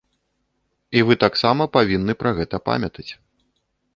І 1.01 1.03
вы 1.09 1.17
таксама 1.25 1.67
павінны 1.77 2.13
пра 2.21 2.29
гэта 2.39 2.63
памятаць. 2.73 3.09